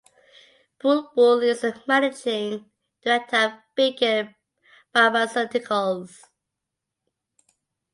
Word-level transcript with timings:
Bulbul 0.79 1.43
is 1.43 1.61
the 1.61 1.79
Managing 1.87 2.65
Director 3.03 3.35
of 3.37 3.51
Beacon 3.75 4.33
Pharmaceuticals. 4.95 6.23